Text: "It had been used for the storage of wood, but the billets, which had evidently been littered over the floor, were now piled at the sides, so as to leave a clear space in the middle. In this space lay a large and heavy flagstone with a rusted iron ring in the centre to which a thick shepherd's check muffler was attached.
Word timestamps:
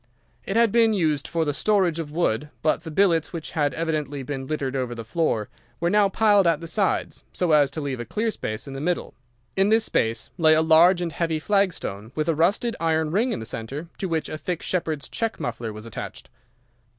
"It 0.47 0.55
had 0.55 0.71
been 0.71 0.95
used 0.95 1.27
for 1.27 1.45
the 1.45 1.53
storage 1.53 1.99
of 1.99 2.11
wood, 2.11 2.49
but 2.63 2.81
the 2.81 2.89
billets, 2.89 3.31
which 3.31 3.51
had 3.51 3.71
evidently 3.75 4.23
been 4.23 4.47
littered 4.47 4.75
over 4.75 4.95
the 4.95 5.03
floor, 5.05 5.47
were 5.79 5.91
now 5.91 6.09
piled 6.09 6.47
at 6.47 6.59
the 6.59 6.65
sides, 6.65 7.23
so 7.31 7.51
as 7.51 7.69
to 7.69 7.81
leave 7.81 7.99
a 7.99 8.05
clear 8.05 8.31
space 8.31 8.65
in 8.67 8.73
the 8.73 8.81
middle. 8.81 9.13
In 9.55 9.69
this 9.69 9.83
space 9.85 10.31
lay 10.39 10.55
a 10.55 10.63
large 10.63 11.01
and 11.01 11.11
heavy 11.11 11.37
flagstone 11.37 12.11
with 12.15 12.27
a 12.27 12.33
rusted 12.33 12.75
iron 12.79 13.11
ring 13.11 13.31
in 13.31 13.39
the 13.39 13.45
centre 13.45 13.89
to 13.99 14.09
which 14.09 14.27
a 14.27 14.39
thick 14.39 14.63
shepherd's 14.63 15.07
check 15.07 15.39
muffler 15.39 15.71
was 15.71 15.85
attached. 15.85 16.31